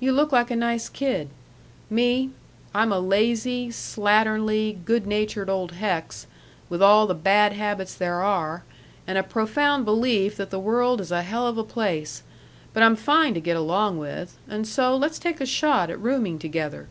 You 0.00 0.12
look 0.12 0.32
like 0.32 0.50
a 0.50 0.56
nice 0.56 0.88
kid 0.88 1.28
me, 1.90 2.30
I'm 2.74 2.90
a 2.90 2.98
lazy, 2.98 3.68
slatternly, 3.68 4.78
good 4.86 5.06
natured 5.06 5.50
old 5.50 5.72
hex, 5.72 6.26
with 6.70 6.80
all 6.82 7.06
the 7.06 7.12
bad 7.14 7.52
habits 7.52 7.94
there 7.94 8.22
are 8.22 8.62
and 9.06 9.18
a 9.18 9.22
profound 9.22 9.84
belief 9.84 10.36
that 10.38 10.48
the 10.48 10.58
world 10.58 11.02
is 11.02 11.12
a 11.12 11.20
hell 11.20 11.46
of 11.46 11.58
a 11.58 11.64
place, 11.64 12.22
but 12.72 12.82
I'm 12.82 12.96
fine 12.96 13.34
to 13.34 13.40
get 13.42 13.58
along 13.58 13.98
with, 13.98 14.38
and 14.48 14.66
so 14.66 14.96
let's 14.96 15.18
take 15.18 15.38
a 15.38 15.44
shot 15.44 15.90
at 15.90 16.00
rooming 16.00 16.38
together. 16.38 16.88